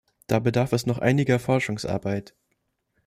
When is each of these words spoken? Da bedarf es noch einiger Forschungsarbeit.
Da 0.25 0.39
bedarf 0.39 0.71
es 0.73 0.87
noch 0.87 0.97
einiger 0.97 1.37
Forschungsarbeit. 1.37 2.33